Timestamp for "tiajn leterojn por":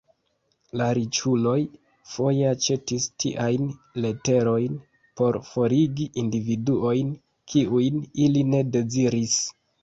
3.23-5.37